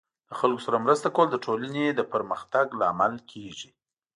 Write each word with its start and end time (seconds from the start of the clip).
د 0.29 0.31
خلکو 0.39 0.61
سره 0.65 0.83
مرسته 0.85 1.07
کول 1.15 1.27
د 1.31 1.37
ټولنې 1.45 1.85
د 1.93 2.01
پرمختګ 2.13 2.65
لامل 2.79 3.13
کیږي. 3.31 3.69